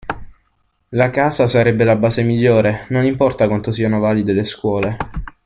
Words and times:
La 0.89 1.11
casa 1.11 1.45
sarebbe 1.47 1.83
la 1.83 1.95
base 1.95 2.23
migliore, 2.23 2.85
non 2.89 3.05
importa 3.05 3.45
quanto 3.47 3.71
siano 3.71 3.99
valide 3.99 4.33
le 4.33 4.43
scuole". 4.45 4.97